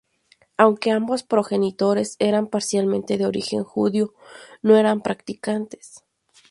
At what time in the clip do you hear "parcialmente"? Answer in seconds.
2.47-3.19